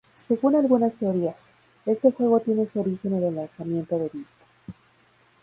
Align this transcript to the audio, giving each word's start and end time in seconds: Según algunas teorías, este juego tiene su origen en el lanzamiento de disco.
Según 0.15 0.55
algunas 0.55 0.97
teorías, 0.97 1.53
este 1.85 2.11
juego 2.11 2.39
tiene 2.39 2.65
su 2.65 2.81
origen 2.81 3.13
en 3.13 3.23
el 3.25 3.35
lanzamiento 3.35 3.99
de 3.99 4.09
disco. 4.11 4.43